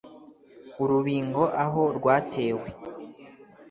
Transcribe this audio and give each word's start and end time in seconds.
Urubingo 0.83 1.43
aho 1.63 1.81
rwatewe. 1.97 2.67